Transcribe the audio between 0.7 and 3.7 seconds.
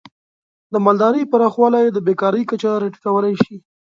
د مالدارۍ پراخوالی د بیکاری کچه راټیټولی شي.